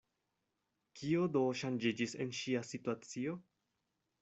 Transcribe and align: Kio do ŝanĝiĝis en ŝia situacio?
Kio 0.99 1.27
do 1.35 1.43
ŝanĝiĝis 1.61 2.17
en 2.25 2.33
ŝia 2.41 2.65
situacio? 2.73 3.39